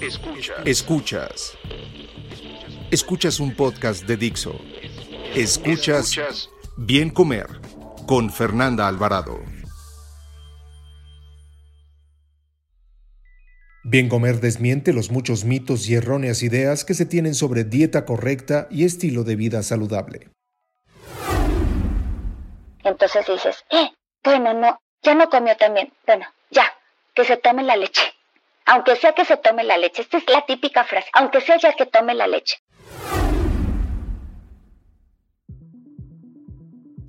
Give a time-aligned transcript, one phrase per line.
[0.00, 0.58] Escuchas.
[0.64, 1.58] Escuchas.
[2.92, 4.60] Escuchas un podcast de Dixo.
[5.34, 7.48] Escuchas, Escuchas Bien Comer
[8.06, 9.40] con Fernanda Alvarado.
[13.82, 18.68] Bien Comer desmiente los muchos mitos y erróneas ideas que se tienen sobre dieta correcta
[18.70, 20.30] y estilo de vida saludable.
[22.84, 23.90] Entonces dices, eh,
[24.22, 25.92] bueno, no, ya no comió también.
[26.06, 26.72] Bueno, ya,
[27.14, 28.17] que se tome la leche
[28.68, 30.02] aunque sea que se tome la leche.
[30.02, 32.56] Esta es la típica frase, aunque sea ya que tome la leche.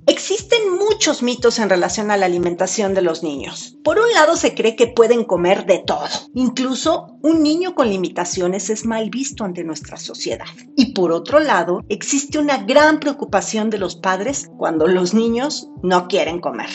[0.06, 3.76] Existen muchos mitos en relación a la alimentación de los niños.
[3.84, 6.08] Por un lado se cree que pueden comer de todo.
[6.34, 10.46] Incluso un niño con limitaciones es mal visto ante nuestra sociedad.
[10.76, 16.08] Y por otro lado, existe una gran preocupación de los padres cuando los niños no
[16.08, 16.70] quieren comer.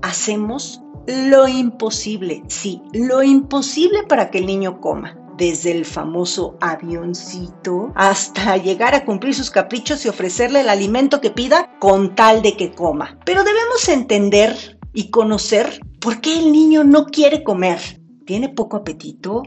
[0.00, 7.92] Hacemos lo imposible, sí, lo imposible para que el niño coma desde el famoso avioncito
[7.94, 12.56] hasta llegar a cumplir sus caprichos y ofrecerle el alimento que pida con tal de
[12.56, 13.18] que coma.
[13.24, 17.78] Pero debemos entender y conocer por qué el niño no quiere comer.
[18.26, 19.42] ¿Tiene poco apetito?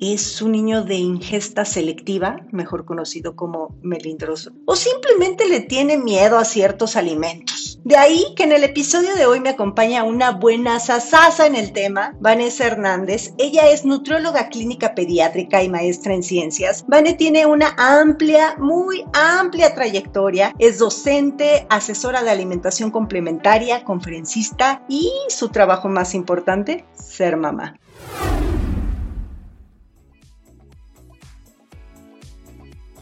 [0.00, 6.38] Es un niño de ingesta selectiva, mejor conocido como melindroso, o simplemente le tiene miedo
[6.38, 7.78] a ciertos alimentos.
[7.84, 11.72] De ahí que en el episodio de hoy me acompaña una buena sasasa en el
[11.72, 13.32] tema, Vanessa Hernández.
[13.38, 16.84] Ella es nutrióloga clínica pediátrica y maestra en ciencias.
[16.88, 20.54] Vane tiene una amplia, muy amplia trayectoria.
[20.58, 27.80] Es docente, asesora de alimentación complementaria, conferencista y su trabajo más importante, ser mamá.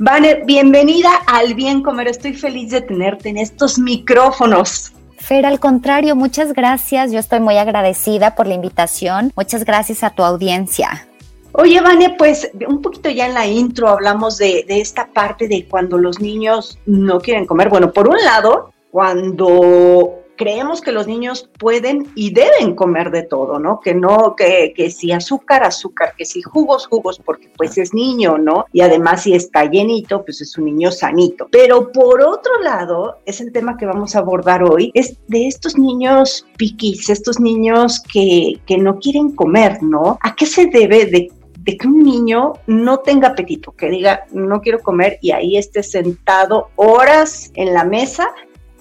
[0.00, 2.06] Vane, bienvenida al Bien Comer.
[2.06, 4.92] Estoy feliz de tenerte en estos micrófonos.
[5.16, 7.10] Fer, al contrario, muchas gracias.
[7.10, 9.32] Yo estoy muy agradecida por la invitación.
[9.34, 11.08] Muchas gracias a tu audiencia.
[11.50, 15.66] Oye, Vane, pues un poquito ya en la intro hablamos de, de esta parte de
[15.66, 17.68] cuando los niños no quieren comer.
[17.68, 23.58] Bueno, por un lado, cuando creemos que los niños pueden y deben comer de todo,
[23.58, 23.80] ¿no?
[23.80, 28.38] Que no, que, que si azúcar, azúcar, que si jugos, jugos, porque pues es niño,
[28.38, 28.64] ¿no?
[28.72, 31.48] Y además si está llenito, pues es un niño sanito.
[31.50, 35.76] Pero por otro lado, es el tema que vamos a abordar hoy, es de estos
[35.76, 40.18] niños piquis, estos niños que, que no quieren comer, ¿no?
[40.22, 41.28] ¿A qué se debe de
[41.68, 45.82] de que un niño no tenga apetito, que diga no quiero comer y ahí esté
[45.82, 48.30] sentado horas en la mesa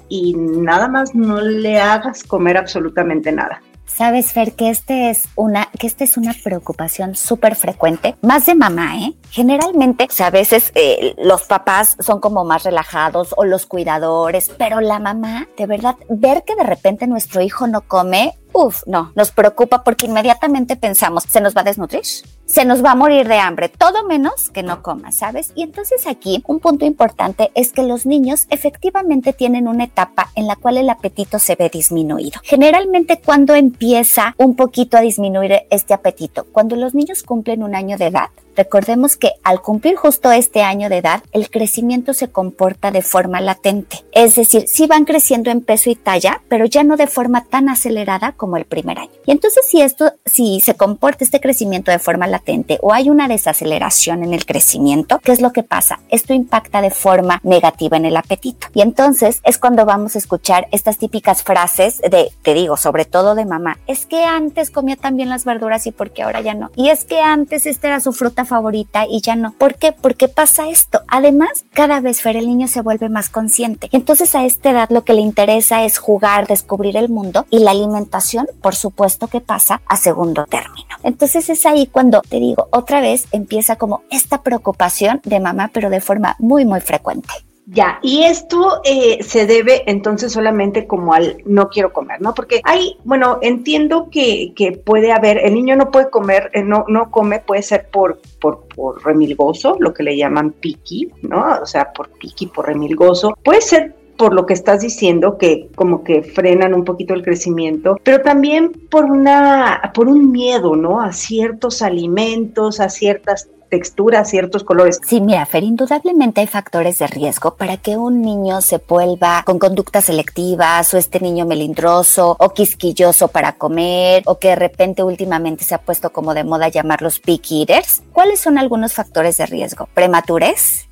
[0.10, 3.62] y nada más no le hagas comer absolutamente nada.
[3.88, 8.54] Sabes, Fer, que este es una, que esta es una preocupación súper frecuente, más de
[8.54, 9.14] mamá, ¿eh?
[9.32, 14.52] Generalmente, o sea, a veces eh, los papás son como más relajados o los cuidadores,
[14.58, 19.12] pero la mamá, de verdad, ver que de repente nuestro hijo no come, Uf, no,
[19.16, 22.04] nos preocupa porque inmediatamente pensamos, ¿se nos va a desnutrir?
[22.48, 25.52] Se nos va a morir de hambre, todo menos que no coma, ¿sabes?
[25.54, 30.48] Y entonces aquí un punto importante es que los niños efectivamente tienen una etapa en
[30.48, 32.40] la cual el apetito se ve disminuido.
[32.44, 37.98] Generalmente cuando empieza un poquito a disminuir este apetito, cuando los niños cumplen un año
[37.98, 42.90] de edad, Recordemos que al cumplir justo este año de edad, el crecimiento se comporta
[42.90, 44.04] de forma latente.
[44.12, 47.70] Es decir, sí van creciendo en peso y talla, pero ya no de forma tan
[47.70, 49.12] acelerada como el primer año.
[49.28, 52.37] Y entonces si esto, si se comporta este crecimiento de forma latente
[52.82, 56.00] o hay una desaceleración en el crecimiento, ¿qué es lo que pasa?
[56.10, 58.68] Esto impacta de forma negativa en el apetito.
[58.74, 63.36] Y entonces es cuando vamos a escuchar estas típicas frases de, te digo, sobre todo
[63.36, 66.72] de mamá, es que antes comía también las verduras y porque ahora ya no.
[66.76, 69.54] Y es que antes esta era su fruta favorita y ya no.
[69.58, 69.92] ¿Por qué?
[69.92, 71.02] Porque pasa esto.
[71.08, 73.90] Además, cada vez Fer, el niño se vuelve más consciente.
[73.92, 77.72] Entonces a esta edad lo que le interesa es jugar, descubrir el mundo y la
[77.72, 80.88] alimentación, por supuesto que pasa a segundo término.
[81.04, 85.90] Entonces es ahí cuando te digo, otra vez empieza como esta preocupación de mamá, pero
[85.90, 87.30] de forma muy, muy frecuente.
[87.70, 92.34] Ya, y esto eh, se debe entonces solamente como al no quiero comer, ¿no?
[92.34, 96.86] Porque hay, bueno, entiendo que, que puede haber, el niño no puede comer, eh, no,
[96.88, 101.60] no come, puede ser por, por, por remilgoso, lo que le llaman piqui, ¿no?
[101.62, 103.38] O sea, por piqui, por remilgoso.
[103.44, 107.98] Puede ser por lo que estás diciendo, que como que frenan un poquito el crecimiento,
[108.04, 111.02] pero también por una, por un miedo, ¿no?
[111.02, 115.00] A ciertos alimentos, a ciertas texturas, ciertos colores.
[115.06, 119.60] Sí, mira, Fer, indudablemente hay factores de riesgo para que un niño se vuelva con
[119.60, 125.64] conductas selectivas o este niño melindroso o quisquilloso para comer o que de repente últimamente
[125.64, 128.04] se ha puesto como de moda llamarlos pick eaters.
[128.12, 129.88] ¿Cuáles son algunos factores de riesgo?
[129.94, 130.87] Prematurez,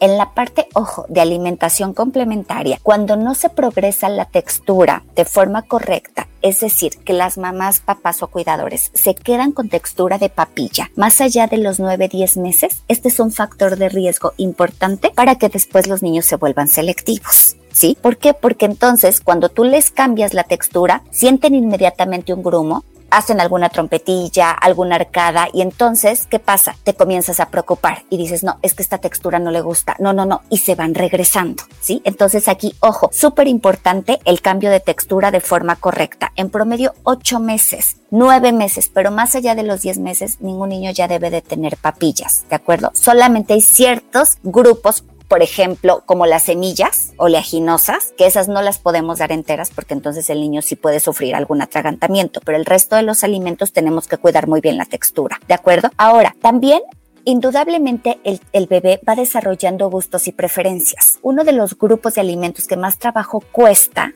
[0.00, 5.62] en la parte, ojo, de alimentación complementaria, cuando no se progresa la textura de forma
[5.62, 10.90] correcta, es decir, que las mamás, papás o cuidadores se quedan con textura de papilla
[10.94, 15.48] más allá de los 9-10 meses, este es un factor de riesgo importante para que
[15.48, 17.56] después los niños se vuelvan selectivos.
[17.72, 17.96] ¿Sí?
[18.00, 18.34] ¿Por qué?
[18.34, 24.50] Porque entonces cuando tú les cambias la textura, sienten inmediatamente un grumo, hacen alguna trompetilla,
[24.50, 26.76] alguna arcada y entonces, ¿qué pasa?
[26.84, 30.12] Te comienzas a preocupar y dices, no, es que esta textura no le gusta, no,
[30.12, 32.02] no, no, y se van regresando, ¿sí?
[32.04, 36.32] Entonces aquí, ojo, súper importante el cambio de textura de forma correcta.
[36.36, 40.90] En promedio, ocho meses, nueve meses, pero más allá de los diez meses, ningún niño
[40.90, 42.90] ya debe de tener papillas, ¿de acuerdo?
[42.94, 45.04] Solamente hay ciertos grupos
[45.34, 50.30] por ejemplo, como las semillas oleaginosas, que esas no las podemos dar enteras porque entonces
[50.30, 54.16] el niño sí puede sufrir algún atragantamiento, pero el resto de los alimentos tenemos que
[54.16, 55.90] cuidar muy bien la textura, ¿de acuerdo?
[55.96, 56.82] Ahora, también
[57.26, 61.18] Indudablemente el, bebé va desarrollando gustos y preferencias.
[61.22, 64.12] Uno de los grupos de alimentos que más trabajo cuesta,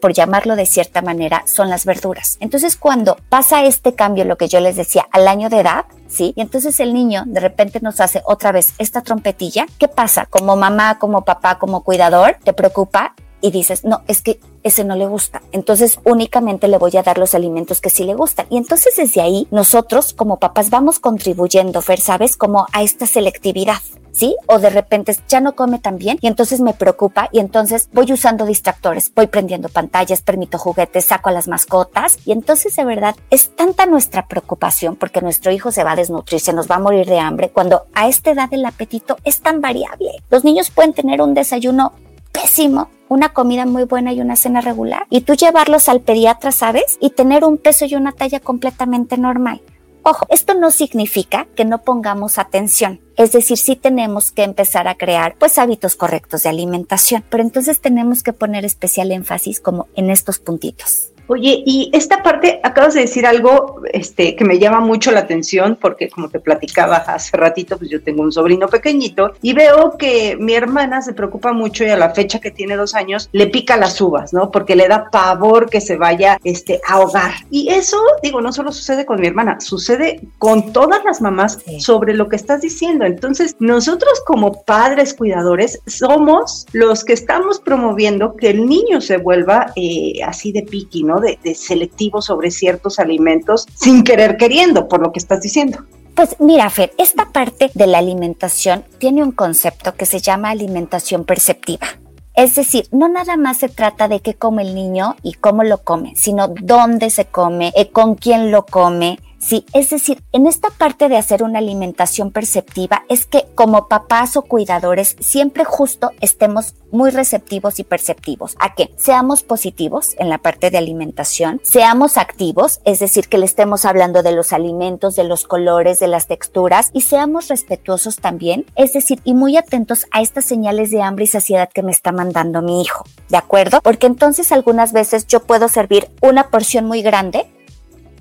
[0.00, 2.38] por llamarlo de cierta manera, son las verduras.
[2.40, 6.32] Entonces cuando pasa este cambio, lo que yo les decía, al año de edad, ¿sí?
[6.34, 9.66] Y entonces el niño de repente nos hace otra vez esta trompetilla.
[9.78, 10.26] ¿Qué pasa?
[10.26, 14.96] Como mamá, como papá, como cuidador, te preocupa y dices, no, es que ese no
[14.96, 15.42] le gusta.
[15.52, 18.46] Entonces únicamente le voy a dar los alimentos que sí le gustan.
[18.50, 22.36] Y entonces desde ahí nosotros como papás vamos contribuyendo, Fer, ¿sabes?
[22.36, 23.78] Como a esta selectividad.
[24.12, 24.34] ¿Sí?
[24.48, 28.12] O de repente ya no come tan bien y entonces me preocupa y entonces voy
[28.12, 33.14] usando distractores, voy prendiendo pantallas, permito juguetes, saco a las mascotas y entonces de verdad
[33.30, 36.80] es tanta nuestra preocupación porque nuestro hijo se va a desnutrir, se nos va a
[36.80, 40.10] morir de hambre cuando a esta edad el apetito es tan variable.
[40.28, 41.92] Los niños pueden tener un desayuno
[42.32, 46.96] pésimo una comida muy buena y una cena regular y tú llevarlos al pediatra, ¿sabes?
[47.00, 49.60] Y tener un peso y una talla completamente normal.
[50.02, 53.00] Ojo, esto no significa que no pongamos atención.
[53.16, 57.80] Es decir, sí tenemos que empezar a crear pues hábitos correctos de alimentación, pero entonces
[57.80, 61.10] tenemos que poner especial énfasis como en estos puntitos.
[61.32, 65.78] Oye, y esta parte, acabas de decir algo este, que me llama mucho la atención,
[65.80, 70.36] porque como te platicaba hace ratito, pues yo tengo un sobrino pequeñito y veo que
[70.40, 73.76] mi hermana se preocupa mucho y a la fecha que tiene dos años le pica
[73.76, 74.50] las uvas, ¿no?
[74.50, 77.34] Porque le da pavor que se vaya este, a ahogar.
[77.48, 82.12] Y eso, digo, no solo sucede con mi hermana, sucede con todas las mamás sobre
[82.12, 83.04] lo que estás diciendo.
[83.04, 89.72] Entonces, nosotros como padres cuidadores somos los que estamos promoviendo que el niño se vuelva
[89.76, 91.19] eh, así de piqui, ¿no?
[91.20, 95.78] De, selectivo sobre ciertos alimentos sin querer queriendo, por lo que estás diciendo.
[96.14, 101.24] Pues mira, Fer, esta parte de la alimentación tiene un concepto que se llama alimentación
[101.24, 101.86] perceptiva.
[102.34, 105.78] Es decir, no nada más se trata de qué come el niño y cómo lo
[105.78, 110.68] come, sino dónde se come, eh, con quién lo come, Sí, es decir, en esta
[110.68, 116.74] parte de hacer una alimentación perceptiva es que como papás o cuidadores siempre justo estemos
[116.92, 122.80] muy receptivos y perceptivos a que seamos positivos en la parte de alimentación, seamos activos,
[122.84, 126.90] es decir, que le estemos hablando de los alimentos, de los colores, de las texturas
[126.92, 131.28] y seamos respetuosos también, es decir, y muy atentos a estas señales de hambre y
[131.28, 133.80] saciedad que me está mandando mi hijo, ¿de acuerdo?
[133.82, 137.46] Porque entonces algunas veces yo puedo servir una porción muy grande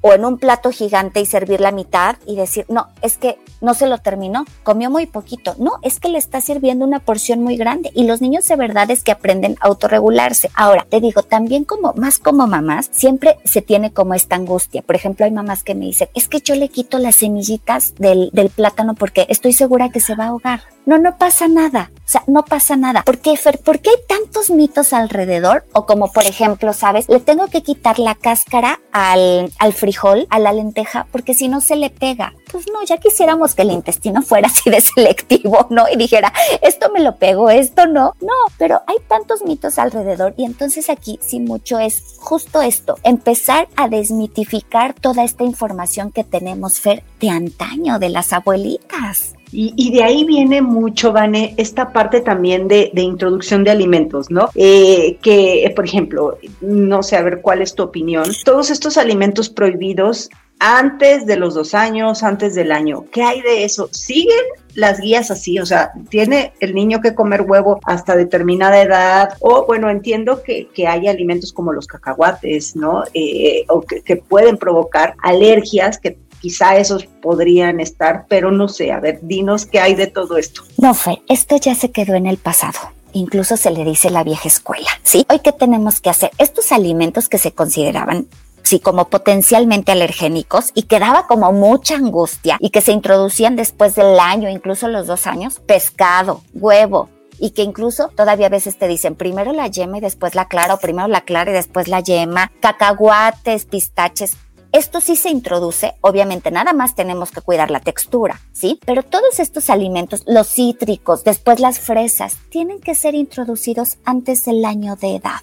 [0.01, 3.73] o en un plato gigante y servir la mitad y decir, no, es que no
[3.73, 5.55] se lo terminó, comió muy poquito.
[5.57, 8.89] No, es que le está sirviendo una porción muy grande y los niños de verdad
[8.91, 10.49] es que aprenden a autorregularse.
[10.55, 14.81] Ahora, te digo, también como más como mamás, siempre se tiene como esta angustia.
[14.81, 18.29] Por ejemplo, hay mamás que me dicen, es que yo le quito las semillitas del,
[18.33, 20.61] del plátano porque estoy segura que se va a ahogar.
[20.89, 21.91] No, no pasa nada.
[21.93, 23.03] O sea, no pasa nada.
[23.03, 23.59] ¿Por qué, Fer?
[23.59, 25.63] ¿Por qué hay tantos mitos alrededor?
[25.73, 27.07] O como, por ejemplo, ¿sabes?
[27.07, 31.61] Le tengo que quitar la cáscara al, al frijol, a la lenteja, porque si no
[31.61, 32.33] se le pega.
[32.51, 35.85] Pues no, ya quisiéramos que el intestino fuera así de selectivo, ¿no?
[35.93, 38.15] Y dijera, esto me lo pego, esto no.
[38.19, 43.67] No, pero hay tantos mitos alrededor y entonces aquí sí mucho es justo esto, empezar
[43.75, 49.35] a desmitificar toda esta información que tenemos, Fer, de antaño, de las abuelitas.
[49.51, 54.49] Y, de ahí viene mucho, Vane, esta parte también de, introducción de alimentos, ¿no?
[54.53, 58.25] Eh, que, por ejemplo, no sé, a ver cuál es tu opinión.
[58.45, 60.29] Todos estos alimentos prohibidos
[60.59, 63.89] antes de los dos años, antes del año, ¿qué hay de eso?
[63.91, 69.33] ¿Siguen las guías así, o sea, tiene el niño que comer huevo hasta determinada edad,
[69.39, 73.03] o bueno, entiendo que, hay alimentos como los cacahuates, ¿no?
[73.13, 78.99] Eh, o que pueden provocar alergias que quizá esos podrían estar, pero no sé, a
[78.99, 80.63] ver, dinos qué hay de todo esto.
[80.77, 82.79] No, Fe, esto ya se quedó en el pasado.
[83.13, 85.25] Incluso se le dice la vieja escuela, ¿sí?
[85.29, 86.31] Hoy, ¿qué tenemos que hacer?
[86.37, 88.27] Estos alimentos que se consideraban
[88.63, 93.95] sí, como potencialmente alergénicos y que daba como mucha angustia y que se introducían después
[93.95, 98.87] del año, incluso los dos años, pescado, huevo, y que incluso todavía a veces te
[98.87, 102.01] dicen primero la yema y después la clara o primero la clara y después la
[102.01, 104.37] yema, cacahuates, pistaches.
[104.71, 108.79] Esto sí se introduce, obviamente nada más tenemos que cuidar la textura, ¿sí?
[108.85, 114.63] Pero todos estos alimentos, los cítricos, después las fresas, tienen que ser introducidos antes del
[114.65, 115.41] año de edad.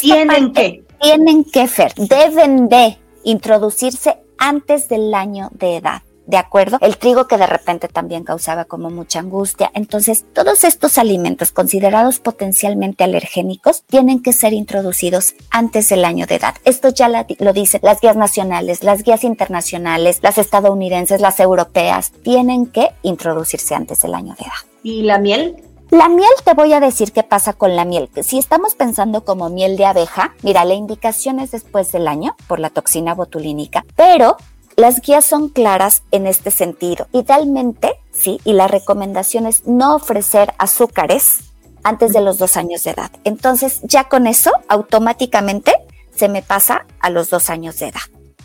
[0.00, 0.84] ¿Tienen que?
[1.00, 6.02] Tienen que, Fer, deben de introducirse antes del año de edad.
[6.26, 6.78] ¿De acuerdo?
[6.80, 9.70] El trigo que de repente también causaba como mucha angustia.
[9.74, 16.36] Entonces, todos estos alimentos considerados potencialmente alergénicos tienen que ser introducidos antes del año de
[16.36, 16.54] edad.
[16.64, 22.66] Esto ya lo dicen las guías nacionales, las guías internacionales, las estadounidenses, las europeas, tienen
[22.66, 24.70] que introducirse antes del año de edad.
[24.82, 25.62] ¿Y la miel?
[25.90, 28.10] La miel, te voy a decir qué pasa con la miel.
[28.22, 32.58] Si estamos pensando como miel de abeja, mira, la indicación es después del año por
[32.58, 34.36] la toxina botulínica, pero
[34.76, 37.08] las guías son claras en este sentido.
[37.12, 41.38] Idealmente, sí, y la recomendación es no ofrecer azúcares
[41.82, 43.10] antes de los dos años de edad.
[43.24, 45.72] Entonces, ya con eso, automáticamente
[46.14, 48.00] se me pasa a los dos años de edad.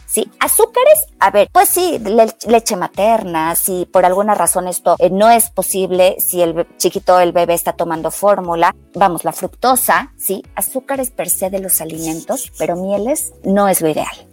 [0.06, 0.30] ¿sí?
[0.40, 2.00] Azúcares, a ver, pues sí,
[2.48, 7.32] leche materna, si por alguna razón esto eh, no es posible, si el chiquito, el
[7.32, 10.44] bebé está tomando fórmula, vamos, la fructosa, ¿sí?
[10.56, 14.31] Azúcares per se de los alimentos, pero mieles no es lo ideal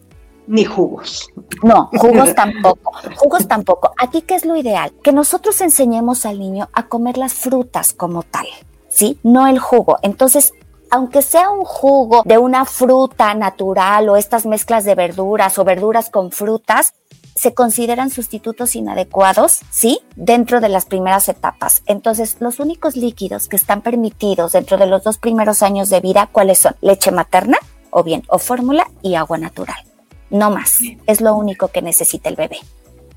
[0.48, 1.28] ni jugos.
[1.62, 2.92] No, jugos tampoco.
[3.16, 3.92] Jugos tampoco.
[3.98, 4.92] Aquí, ¿qué es lo ideal?
[5.02, 8.46] Que nosotros enseñemos al niño a comer las frutas como tal,
[8.88, 9.18] ¿sí?
[9.22, 9.98] No el jugo.
[10.02, 10.52] Entonces,
[10.90, 16.08] aunque sea un jugo de una fruta natural o estas mezclas de verduras o verduras
[16.10, 16.94] con frutas,
[17.34, 20.00] se consideran sustitutos inadecuados, ¿sí?
[20.16, 21.82] Dentro de las primeras etapas.
[21.86, 26.28] Entonces, los únicos líquidos que están permitidos dentro de los dos primeros años de vida,
[26.32, 26.74] ¿cuáles son?
[26.80, 27.58] Leche materna,
[27.90, 29.87] o bien, o fórmula y agua natural
[30.30, 30.80] no más.
[31.06, 32.58] Es lo único que necesita el bebé.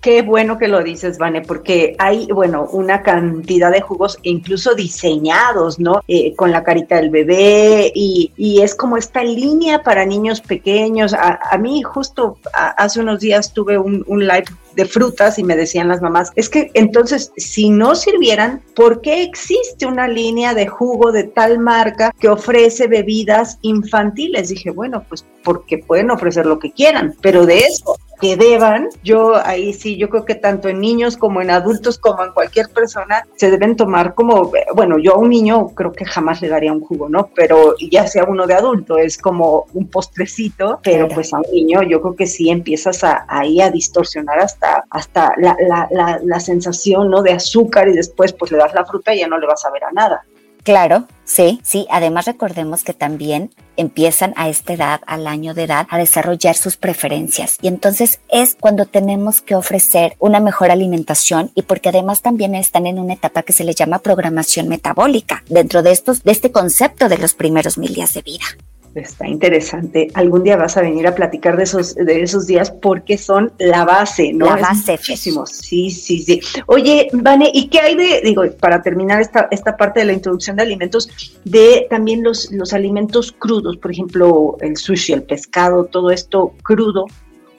[0.02, 5.80] Qué bueno que lo dices, Vane, porque hay, bueno, una cantidad de jugos incluso diseñados,
[5.80, 6.02] ¿no?
[6.08, 8.32] Eh, con la carita del bebé y,
[8.62, 11.14] es como esta línea para niños pequeños.
[11.14, 15.88] A, mí justo hace unos días tuve un, un live de frutas y me decían
[15.88, 21.12] las mamás, es que entonces si no sirvieran, ¿por qué existe una línea de jugo
[21.12, 24.50] de tal marca que ofrece bebidas infantiles?
[24.50, 29.36] Dije, bueno, pues porque pueden ofrecer lo que quieran, pero de eso que deban, yo
[29.36, 33.28] ahí sí, yo creo que tanto en niños como en adultos como en cualquier persona
[33.36, 36.82] se deben tomar como, bueno, yo a un niño creo que jamás le daría un
[36.82, 37.32] jugo, ¿no?
[37.36, 41.82] Pero ya sea uno de adulto, es como un postrecito, pero pues a un niño
[41.82, 45.58] yo creo que sí empiezas a, ahí a distorsionar hasta, hasta la,
[45.90, 47.24] la, la sensación, ¿no?
[47.24, 49.72] De azúcar y después pues le das la fruta y ya no le vas a
[49.72, 50.24] ver a nada.
[50.64, 51.88] Claro, sí, sí.
[51.90, 56.78] Además recordemos que también empiezan a esta edad, al año de edad, a desarrollar sus
[56.78, 57.58] preferencias.
[57.62, 62.86] Y entonces es cuando tenemos que ofrecer una mejor alimentación y porque además también están
[62.86, 67.10] en una etapa que se le llama programación metabólica dentro de estos, de este concepto
[67.10, 68.46] de los primeros mil días de vida.
[68.94, 70.10] Está interesante.
[70.14, 73.86] Algún día vas a venir a platicar de esos, de esos días porque son la
[73.86, 74.48] base, ¿no?
[74.48, 74.94] La base.
[74.94, 75.50] Muchísimos.
[75.50, 76.42] Sí, sí, sí.
[76.66, 80.58] Oye, Vane, ¿y qué hay de, digo, para terminar esta, esta parte de la introducción
[80.58, 81.10] de alimentos,
[81.46, 87.06] de también los, los alimentos crudos, por ejemplo, el sushi, el pescado, todo esto crudo,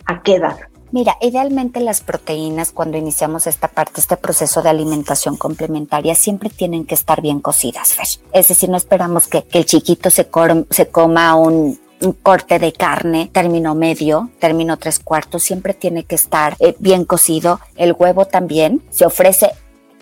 [0.04, 0.56] ¿a qué edad?
[0.92, 6.84] Mira, idealmente las proteínas cuando iniciamos esta parte, este proceso de alimentación complementaria, siempre tienen
[6.84, 8.06] que estar bien cocidas, Fer.
[8.34, 10.28] Es decir, no esperamos que, el chiquito se,
[10.70, 11.80] se coma un,
[12.22, 17.60] corte de carne, término medio, término tres cuartos, siempre tiene que estar eh, bien cocido.
[17.76, 19.52] El huevo también se ofrece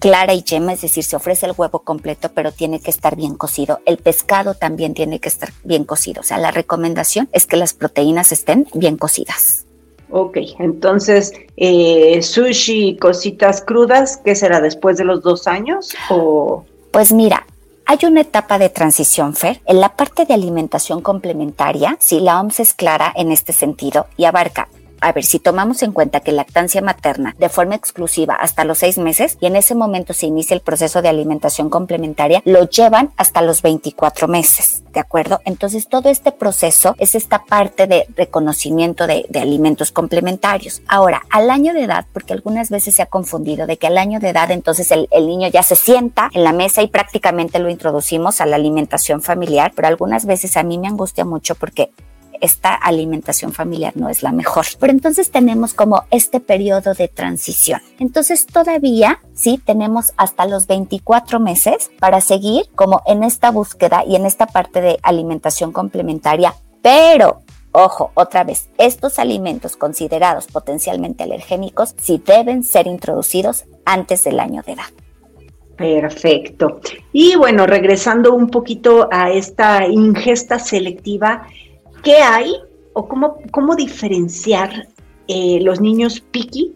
[0.00, 3.35] clara y yema, es decir, se ofrece el huevo completo, pero tiene que estar bien
[3.35, 3.80] cocido.
[3.85, 6.23] El pescado también tiene que estar bien cocido.
[6.23, 9.66] O sea, la recomendación es que las proteínas estén bien cocidas.
[10.11, 15.95] Ok, entonces, eh, sushi, cositas crudas, ¿qué será después de los dos años?
[16.11, 16.64] O...
[16.90, 17.47] Pues mira,
[17.87, 19.61] hay una etapa de transición, Fer.
[19.67, 24.25] En la parte de alimentación complementaria, sí, la OMS es clara en este sentido y
[24.25, 24.69] abarca
[25.00, 28.99] a ver, si tomamos en cuenta que lactancia materna de forma exclusiva hasta los seis
[28.99, 33.42] meses y en ese momento se inicia el proceso de alimentación complementaria, lo llevan hasta
[33.42, 35.40] los 24 meses, ¿de acuerdo?
[35.45, 40.83] Entonces todo este proceso es esta parte de reconocimiento de, alimentos complementarios.
[40.87, 44.21] Ahora, al año de edad, porque algunas veces se ha confundido de que al año
[44.21, 47.71] de edad entonces el, el niño ya se sienta en la mesa y prácticamente lo
[47.71, 51.90] introducimos a la alimentación familiar, pero algunas veces a mí me angustia mucho porque
[52.40, 54.66] esta alimentación familiar no es la mejor.
[54.78, 57.80] Pero entonces tenemos como este periodo de transición.
[57.99, 64.16] Entonces todavía sí tenemos hasta los 24 meses para seguir como en esta búsqueda y
[64.16, 67.42] en esta parte de alimentación complementaria, pero
[67.73, 74.62] Ojo, otra vez, estos alimentos considerados potencialmente alergénicos sí deben ser introducidos antes del año
[74.62, 74.87] de edad.
[75.76, 76.80] Perfecto.
[77.12, 81.47] Y bueno, regresando un poquito a esta ingesta selectiva,
[82.02, 82.54] ¿qué hay
[82.95, 84.88] o cómo, cómo diferenciar
[85.28, 86.75] eh, los niños piqui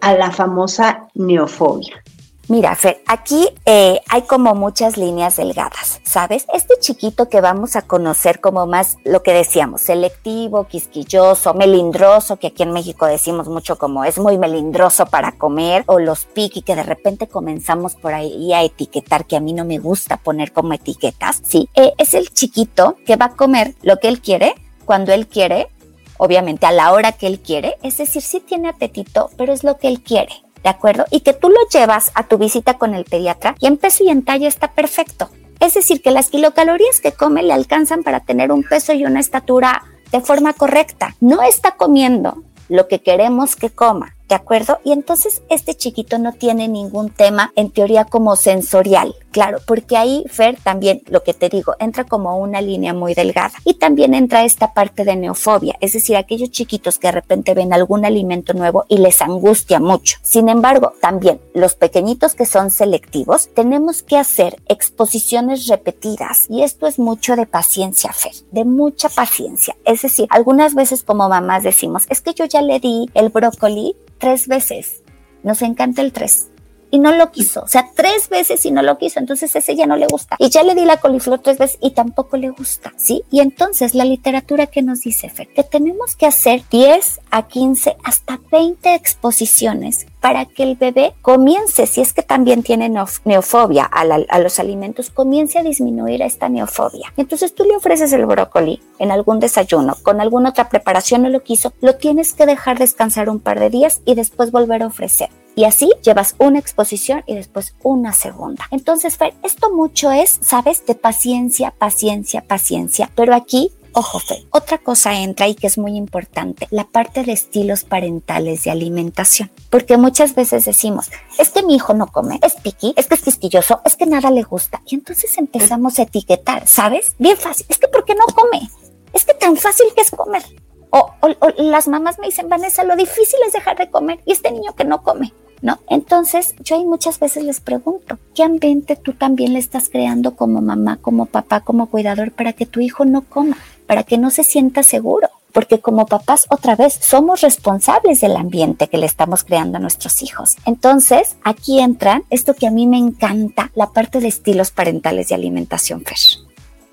[0.00, 2.02] a la famosa neofobia?
[2.50, 6.46] Mira, aquí eh, hay como muchas líneas delgadas, ¿sabes?
[6.54, 12.46] Este chiquito que vamos a conocer como más lo que decíamos, selectivo, quisquilloso, melindroso, que
[12.46, 16.74] aquí en México decimos mucho como es muy melindroso para comer, o los piqui que
[16.74, 20.72] de repente comenzamos por ahí a etiquetar, que a mí no me gusta poner como
[20.72, 24.54] etiquetas, sí, eh, es el chiquito que va a comer lo que él quiere,
[24.86, 25.68] cuando él quiere,
[26.16, 29.76] obviamente a la hora que él quiere, es decir, sí tiene apetito, pero es lo
[29.76, 30.32] que él quiere.
[30.62, 31.04] ¿De acuerdo?
[31.10, 34.10] Y que tú lo llevas a tu visita con el pediatra y en peso y
[34.10, 35.30] en talla está perfecto.
[35.60, 39.20] Es decir, que las kilocalorías que come le alcanzan para tener un peso y una
[39.20, 41.14] estatura de forma correcta.
[41.20, 44.14] No está comiendo lo que queremos que coma.
[44.28, 44.78] ¿De acuerdo?
[44.84, 50.24] Y entonces este chiquito no tiene ningún tema en teoría como sensorial, claro, porque ahí
[50.28, 53.54] Fer también, lo que te digo, entra como una línea muy delgada.
[53.64, 57.72] Y también entra esta parte de neofobia, es decir, aquellos chiquitos que de repente ven
[57.72, 60.18] algún alimento nuevo y les angustia mucho.
[60.22, 66.86] Sin embargo, también los pequeñitos que son selectivos, tenemos que hacer exposiciones repetidas y esto
[66.86, 69.74] es mucho de paciencia, Fer, de mucha paciencia.
[69.86, 73.96] Es decir, algunas veces como mamás decimos, es que yo ya le di el brócoli
[74.18, 75.02] tres veces.
[75.42, 76.50] Nos encanta el tres.
[76.90, 77.62] Y no lo quiso.
[77.62, 79.18] O sea, tres veces y no lo quiso.
[79.18, 80.36] Entonces ese ya no le gusta.
[80.38, 82.92] Y ya le di la coliflor tres veces y tampoco le gusta.
[82.96, 83.22] ¿Sí?
[83.30, 87.96] Y entonces la literatura que nos dice, Fer, que tenemos que hacer 10 a 15
[88.02, 94.38] hasta 20 exposiciones para que el bebé comience, si es que también tiene neofobia a,
[94.38, 97.12] los alimentos, comience a disminuir esta neofobia.
[97.16, 101.42] Entonces tú le ofreces el brócoli en algún desayuno, con alguna otra preparación no lo
[101.42, 105.28] quiso, lo tienes que dejar descansar un par de días y después volver a ofrecer.
[105.58, 108.68] Y así llevas una exposición y después una segunda.
[108.70, 113.10] Entonces, Fer, esto mucho es, sabes, de paciencia, paciencia, paciencia.
[113.16, 117.32] Pero aquí Ojo, Fe, otra cosa entra y que es muy importante, la parte de
[117.32, 119.50] estilos parentales de alimentación.
[119.70, 123.22] Porque muchas veces decimos, es que mi hijo no come, es piqui, es que es
[123.22, 124.80] quisquilloso, es que nada le gusta.
[124.86, 127.16] Y entonces empezamos a etiquetar, ¿sabes?
[127.18, 128.70] Bien fácil, es que ¿por qué no come?
[129.12, 130.44] Es que tan fácil que es comer.
[130.90, 131.10] O,
[131.56, 134.84] las mamás me dicen, Vanessa, lo difícil es dejar de comer y este niño que
[134.84, 135.32] no come.
[135.62, 135.78] ¿No?
[135.88, 140.60] Entonces, yo ahí muchas veces les pregunto, ¿qué ambiente tú también le estás creando como
[140.60, 144.44] mamá, como papá, como cuidador para que tu hijo no coma, para que no se
[144.44, 145.28] sienta seguro?
[145.52, 150.22] Porque como papás, otra vez, somos responsables del ambiente que le estamos creando a nuestros
[150.22, 150.56] hijos.
[150.66, 155.34] Entonces, aquí entra esto que a mí me encanta, la parte de estilos parentales de
[155.34, 156.40] alimentación fresh.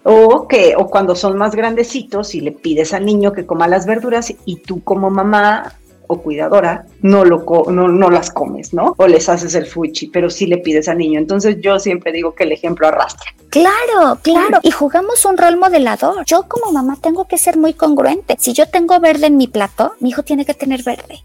[0.04, 3.86] O que, o cuando son más grandecitos y le pides al niño que coma las
[3.86, 5.74] verduras y tú como mamá
[6.08, 8.94] o cuidadora no, lo no, no las comes, ¿no?
[8.98, 11.20] O les haces el fuchi, pero sí le pides al niño.
[11.20, 13.32] Entonces yo siempre digo que el ejemplo arrastra.
[13.50, 14.60] Claro, claro.
[14.64, 16.26] Y jugamos un rol modelador.
[16.26, 18.36] Yo como mamá tengo que ser muy congruente.
[18.40, 21.24] Si yo tengo verde en mi plato, mi hijo tiene que tener verde.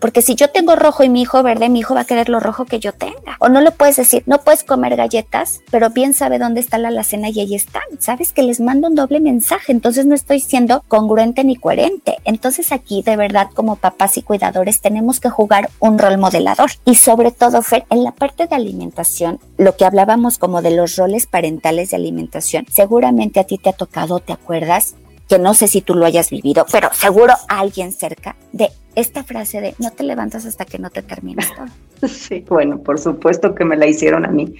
[0.00, 2.40] Porque si yo tengo rojo y mi hijo verde, mi hijo va a querer lo
[2.40, 3.36] rojo que yo tenga.
[3.40, 6.88] O no le puedes decir, no puedes comer galletas, pero bien sabe dónde está la
[6.88, 7.82] alacena y ahí están.
[7.98, 12.18] Sabes que les mando un doble mensaje, entonces no estoy siendo congruente ni coherente.
[12.24, 16.70] Entonces aquí de verdad como papás y cuidadores tenemos que jugar un rol modelador.
[16.84, 20.96] Y sobre todo, Fer, en la parte de alimentación, lo que hablábamos como de los
[20.96, 24.94] roles parentales de alimentación, seguramente a ti te ha tocado, ¿te acuerdas?
[25.28, 29.60] Que no sé si tú lo hayas vivido, pero seguro alguien cerca de esta frase
[29.60, 31.66] de no te levantas hasta que no te termines todo.
[32.08, 34.54] Sí, bueno, por supuesto que me la hicieron a mí.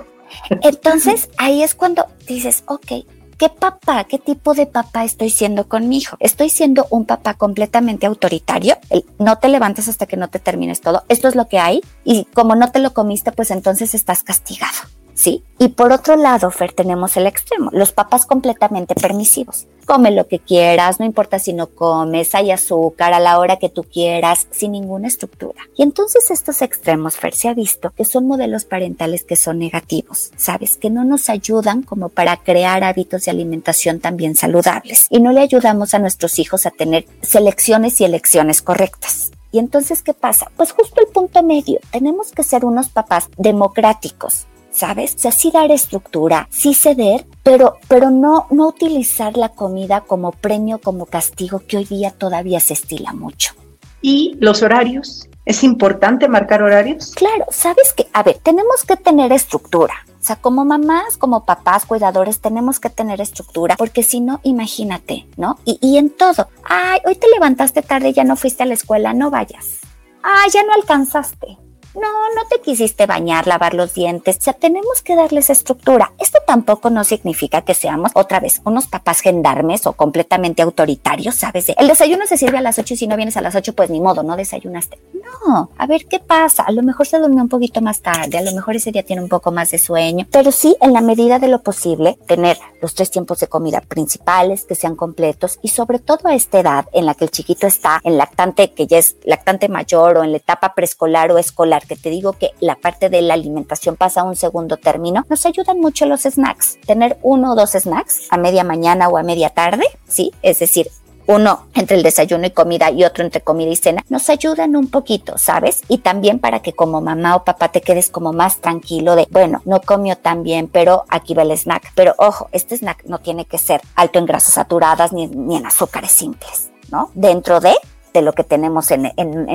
[0.62, 3.06] Entonces ahí es cuando dices, ok,
[3.38, 6.16] ¿qué papá, qué tipo de papá estoy siendo con mi hijo?
[6.20, 8.76] ¿Estoy siendo un papá completamente autoritario?
[8.90, 11.04] El, no te levantas hasta que no te termines todo.
[11.08, 14.76] Esto es lo que hay y como no te lo comiste, pues entonces estás castigado.
[15.14, 15.44] ¿Sí?
[15.58, 19.66] Y por otro lado, Fer, tenemos el extremo, los papás completamente permisivos.
[19.86, 23.68] Come lo que quieras, no importa si no comes, hay azúcar a la hora que
[23.68, 25.62] tú quieras, sin ninguna estructura.
[25.76, 30.32] Y entonces estos extremos, Fer, se ha visto que son modelos parentales que son negativos,
[30.36, 30.76] ¿sabes?
[30.76, 35.06] Que no nos ayudan como para crear hábitos de alimentación también saludables.
[35.10, 39.30] Y no le ayudamos a nuestros hijos a tener selecciones y elecciones correctas.
[39.52, 40.50] Y entonces, ¿qué pasa?
[40.56, 41.78] Pues justo el punto medio.
[41.92, 45.14] Tenemos que ser unos papás democráticos, ¿sabes?
[45.14, 50.32] O sea, sí dar estructura, sí ceder, pero, pero no, no utilizar la comida como
[50.32, 53.54] premio, como castigo, que hoy día todavía se estila mucho.
[54.02, 55.28] ¿Y los horarios?
[55.46, 57.12] ¿Es importante marcar horarios?
[57.14, 59.94] Claro, sabes que, a ver, tenemos que tener estructura.
[60.20, 65.26] O sea, como mamás, como papás, cuidadores, tenemos que tener estructura, porque si no, imagínate,
[65.36, 65.58] ¿no?
[65.66, 66.48] Y, y en todo.
[66.64, 69.80] Ay, hoy te levantaste tarde, ya no fuiste a la escuela, no vayas.
[70.22, 71.58] Ay, ya no alcanzaste
[71.94, 74.38] no, no te quisiste bañar, lavar los dientes.
[74.46, 76.12] O tenemos que darles estructura.
[76.18, 81.72] Esto tampoco no significa que seamos otra vez unos papás gendarmes o completamente autoritarios, ¿sabes?
[81.76, 83.90] El desayuno se sirve a las 8 y si no vienes a las 8, pues
[83.90, 84.98] ni modo, no desayunaste.
[85.46, 86.64] No, a ver qué pasa.
[86.64, 89.22] A lo mejor se durmió un poquito más tarde, a lo mejor ese día tiene
[89.22, 92.94] un poco más de sueño, pero sí, en la medida de lo posible, tener los
[92.94, 97.06] tres tiempos de comida principales que sean completos y sobre todo a esta edad en
[97.06, 100.38] la que el chiquito está en lactante, que ya es lactante mayor o en la
[100.38, 104.24] etapa preescolar o escolar que te digo que la parte de la alimentación pasa a
[104.24, 106.78] un segundo término, nos ayudan mucho los snacks.
[106.86, 110.32] Tener uno o dos snacks a media mañana o a media tarde, ¿sí?
[110.42, 110.90] Es decir,
[111.26, 114.88] uno entre el desayuno y comida y otro entre comida y cena, nos ayudan un
[114.88, 115.82] poquito, ¿sabes?
[115.88, 119.62] Y también para que como mamá o papá te quedes como más tranquilo de, bueno,
[119.64, 121.92] no comió tan bien, pero aquí va el snack.
[121.94, 125.66] Pero ojo, este snack no tiene que ser alto en grasas saturadas ni, ni en
[125.66, 127.10] azúcares simples, ¿no?
[127.14, 127.74] Dentro de
[128.14, 129.12] de lo que tenemos en,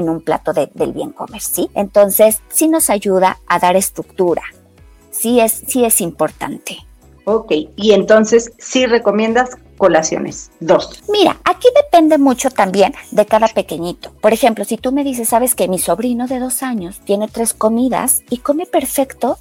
[0.10, 1.69] un plato del bien comer, ¿sí?
[1.74, 4.43] Entonces, sí nos ayuda a dar estructura,
[5.12, 6.78] sí es, sí es importante.
[7.24, 11.02] Ok, y entonces sí recomiendas colaciones, dos.
[11.10, 14.12] Mira, aquí depende mucho también de cada pequeñito.
[14.19, 17.54] Por ejemplo, si tú me dices, sabes que mi sobrino de dos años tiene tres
[17.54, 19.38] comidas y come perfecto,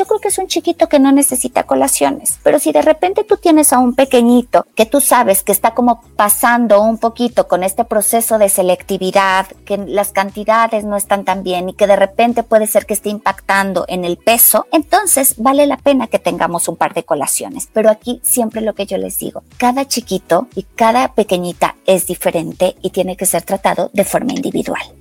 [0.00, 2.38] yo creo que es un chiquito que no necesita colaciones.
[2.42, 6.00] Pero si de repente tú tienes a un pequeñito que tú sabes que está como
[6.16, 11.68] pasando un poquito con este proceso de selectividad, que las cantidades no están tan bien
[11.68, 15.76] y que de repente puede ser que esté impactando en el peso, entonces vale la
[15.76, 17.68] pena que tengamos un par de colaciones.
[17.70, 22.74] Pero aquí siempre lo que yo les digo, cada chiquito y cada pequeñita es diferente
[22.80, 24.99] y tiene que ser tratado de forma individual.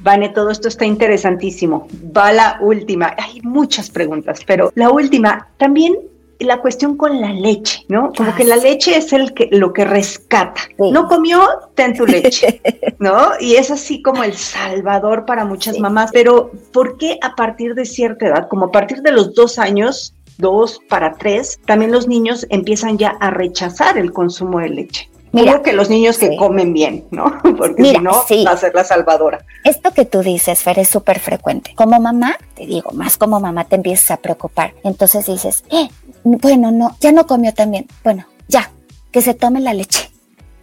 [0.00, 1.88] Vane, todo esto está interesantísimo.
[2.16, 3.14] Va la última.
[3.18, 5.96] Hay muchas preguntas, pero la última, también
[6.40, 8.12] la cuestión con la leche, ¿no?
[8.16, 10.60] Como que la leche es el que, lo que rescata.
[10.78, 11.42] No comió,
[11.74, 12.60] ten tu leche,
[12.98, 13.32] ¿no?
[13.40, 16.10] Y es así como el salvador para muchas mamás.
[16.12, 20.14] Pero, ¿por qué a partir de cierta edad, como a partir de los dos años,
[20.38, 25.10] dos para tres, también los niños empiezan ya a rechazar el consumo de leche?
[25.32, 27.40] Mira, que los niños que comen bien, ¿no?
[27.56, 28.12] Porque si no,
[28.46, 29.44] va a ser la salvadora.
[29.64, 31.74] Esto que tú dices, Fer, es súper frecuente.
[31.74, 34.74] Como mamá, te digo, más como mamá te empiezas a preocupar.
[34.84, 35.88] Entonces dices, eh,
[36.24, 37.86] bueno, no, ya no comió también.
[38.02, 38.70] Bueno, ya,
[39.10, 40.10] que se tome la leche.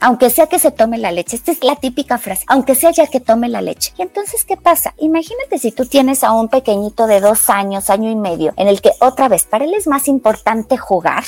[0.02, 1.36] Aunque sea que se tome la leche.
[1.36, 2.44] Esta es la típica frase.
[2.48, 3.94] Aunque sea ya que tome la leche.
[3.98, 4.94] Y entonces, ¿qué pasa?
[4.98, 8.82] Imagínate si tú tienes a un pequeñito de dos años, año y medio, en el
[8.82, 11.24] que otra vez, para él es más importante jugar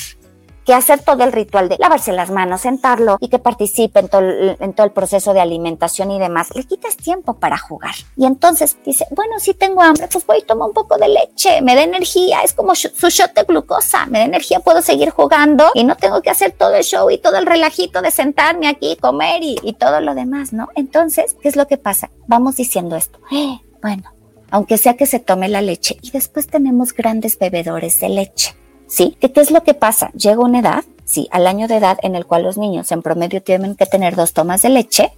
[0.68, 4.86] que hacer todo el ritual de lavarse las manos, sentarlo y que participe en todo,
[4.86, 7.96] el proceso de alimentación y demás, le quitas tiempo para jugar.
[8.18, 11.62] Y entonces dice, bueno, si tengo hambre, pues voy y tomo un poco de leche,
[11.62, 15.72] me da energía, es como su shot de glucosa, me da energía, puedo seguir jugando
[15.74, 18.98] y no tengo que hacer todo el show y todo el relajito de sentarme aquí,
[18.98, 20.68] comer y, y todo lo demás, ¿no?
[20.76, 22.12] Entonces, ¿qué es lo que pasa?
[22.28, 24.12] Vamos diciendo esto, eh, bueno,
[24.52, 28.58] aunque sea que se tome la leche y después tenemos grandes bebedores de leche.
[28.88, 29.18] ¿Sí?
[29.20, 30.12] ¿Qué, es lo que pasa?
[30.12, 33.42] Llega una edad, sí, al año de edad en el cual los niños en promedio
[33.42, 35.12] tienen que tener dos tomas de leche,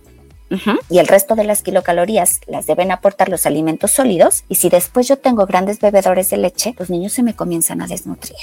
[0.90, 4.44] y el resto de las kilocalorías las deben aportar los alimentos sólidos.
[4.50, 7.88] Y si después yo tengo grandes bebedores de leche, los niños se me comienzan a
[7.88, 8.36] desnutrir.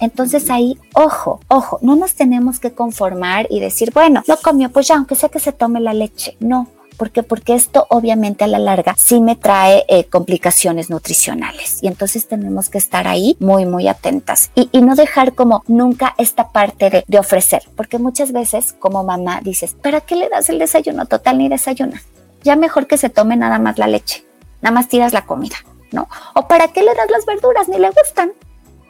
[0.00, 4.88] Entonces ahí, ojo, ojo, no nos tenemos que conformar y decir, bueno, lo comió, pues
[4.88, 6.36] ya, aunque sea que se tome la leche.
[6.40, 6.68] No,
[7.00, 7.22] ¿Por qué?
[7.22, 12.68] Porque esto obviamente a la larga sí me trae eh, complicaciones nutricionales y entonces tenemos
[12.68, 17.18] que estar ahí muy, muy atentas y, no dejar como nunca esta parte de, de,
[17.18, 21.48] ofrecer, porque muchas veces como mamá dices, ¿para qué le das el desayuno total ni
[21.48, 22.02] desayuna?
[22.42, 24.26] Ya mejor que se tome nada más la leche,
[24.60, 25.56] nada más tiras la comida,
[25.92, 26.06] ¿no?
[26.34, 27.66] ¿O para qué le das las verduras?
[27.66, 28.34] Ni le gustan.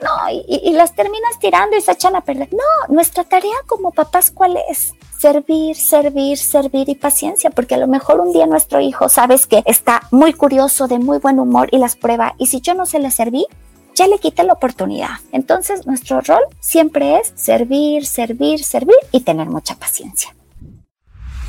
[0.03, 2.49] No, y, y las terminas tirando y se echan a perder.
[2.51, 4.95] No, nuestra tarea como papás, ¿cuál es?
[5.21, 9.63] Servir, servir, servir y paciencia, porque a lo mejor un día nuestro hijo, sabes que
[9.67, 13.01] está muy curioso, de muy buen humor y las prueba, y si yo no se
[13.01, 13.47] le serví,
[13.95, 15.11] ya le quita la oportunidad.
[15.33, 20.35] Entonces, nuestro rol siempre es servir, servir, servir y tener mucha paciencia.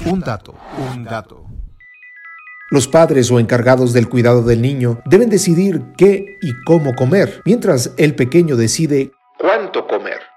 [0.05, 0.53] Un dato,
[0.93, 1.45] un dato.
[2.71, 7.93] Los padres o encargados del cuidado del niño deben decidir qué y cómo comer, mientras
[7.97, 10.31] el pequeño decide cuánto comer.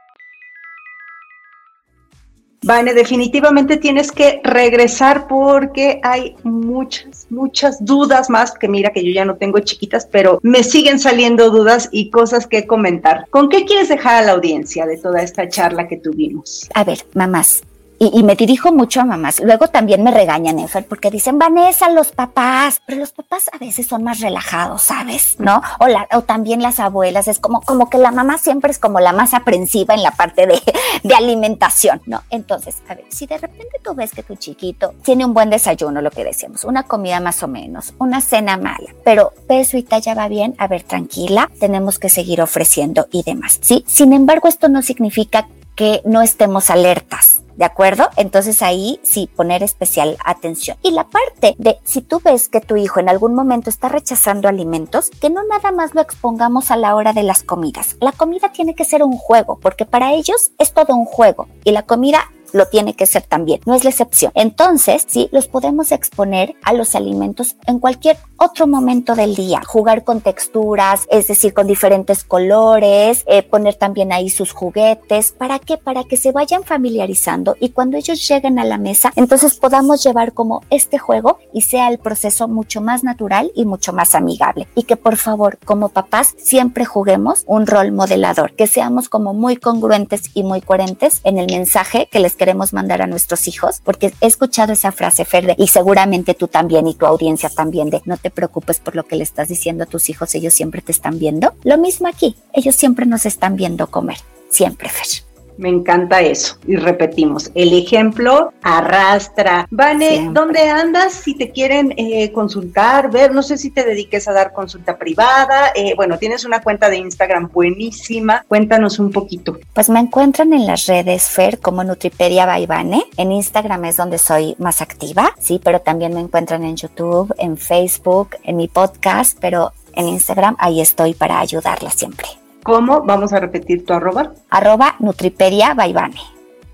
[2.64, 9.12] Vane, definitivamente tienes que regresar porque hay muchas, muchas dudas más, que mira que yo
[9.12, 13.26] ya no tengo chiquitas, pero me siguen saliendo dudas y cosas que comentar.
[13.28, 16.66] ¿Con qué quieres dejar a la audiencia de toda esta charla que tuvimos?
[16.74, 17.62] A ver, mamás,
[17.98, 19.40] y, me dirijo mucho a mamás.
[19.40, 23.86] Luego también me regañan, Efer, porque dicen, Vanessa, los papás, pero los papás a veces
[23.86, 25.36] son más relajados, ¿sabes?
[25.38, 25.62] ¿No?
[25.78, 29.00] O, la, o también las abuelas, es como, como que la mamá siempre es como
[29.00, 30.60] la más aprensiva en la parte de,
[31.02, 32.22] de alimentación, ¿no?
[32.30, 36.00] Entonces, a ver, si de repente tú ves que tu chiquito tiene un buen desayuno,
[36.00, 40.14] lo que decíamos, una comida más o menos, una cena mala, pero peso y talla
[40.14, 43.84] va bien, a ver, tranquila, tenemos que seguir ofreciendo y demás, ¿sí?
[43.86, 47.43] Sin embargo, esto no significa que no estemos alertas.
[47.56, 48.08] ¿De acuerdo?
[48.16, 50.76] Entonces ahí sí poner especial atención.
[50.82, 54.48] Y la parte de si tú ves que tu hijo en algún momento está rechazando
[54.48, 57.96] alimentos, que no nada más lo expongamos a la hora de las comidas.
[58.00, 61.70] La comida tiene que ser un juego, porque para ellos es todo un juego y
[61.70, 64.30] la comida lo tiene que ser también, no es la excepción.
[64.34, 70.04] Entonces, sí, los podemos exponer a los alimentos en cualquier otro momento del día, jugar
[70.04, 75.78] con texturas, es decir, con diferentes colores, eh, poner también ahí sus juguetes, ¿para qué?
[75.78, 80.32] Para que se vayan familiarizando y cuando ellos lleguen a la mesa, entonces podamos llevar
[80.32, 84.68] como este juego y sea el proceso mucho más natural y mucho más amigable.
[84.76, 89.56] Y que por favor, como papás, siempre juguemos un rol modelador, que seamos como muy
[89.56, 94.12] congruentes y muy coherentes en el mensaje que les queremos mandar a nuestros hijos, porque
[94.20, 98.16] he escuchado esa frase, Ferde, y seguramente tú también y tu audiencia también de no
[98.16, 101.18] te preocupes por lo que le estás diciendo a tus hijos, ellos siempre te están
[101.18, 101.54] viendo.
[101.64, 104.18] Lo mismo aquí, ellos siempre nos están viendo comer,
[104.50, 105.33] siempre, Fer.
[105.56, 106.58] Me encanta eso.
[106.66, 109.66] Y repetimos, el ejemplo arrastra.
[109.70, 111.12] Vane, ¿dónde andas?
[111.12, 115.72] Si te quieren eh, consultar, ver, no sé si te dediques a dar consulta privada.
[115.74, 118.44] Eh, bueno, tienes una cuenta de Instagram buenísima.
[118.48, 119.58] Cuéntanos un poquito.
[119.72, 123.04] Pues me encuentran en las redes Fer como Nutripedia by Vane.
[123.16, 127.56] En Instagram es donde soy más activa, sí, pero también me encuentran en YouTube, en
[127.56, 132.43] Facebook, en mi podcast, pero en Instagram ahí estoy para ayudarla siempre.
[132.64, 133.02] ¿Cómo?
[133.02, 134.32] Vamos a repetir tu arroba.
[134.50, 136.18] Arroba Nutripedia Baibane.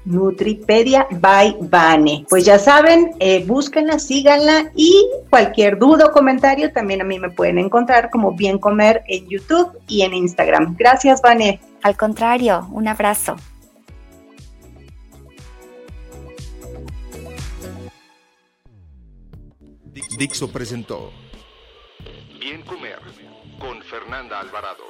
[0.04, 2.24] Nutripedia by Bane.
[2.28, 7.30] Pues ya saben, eh, búsquenla, síganla y cualquier duda o comentario también a mí me
[7.30, 10.76] pueden encontrar como Bien Comer en YouTube y en Instagram.
[10.78, 11.60] Gracias, Bane.
[11.82, 13.36] Al contrario, un abrazo.
[20.16, 21.12] Dixo presentó
[22.38, 23.00] Bien Comer
[23.58, 24.89] con Fernanda Alvarado.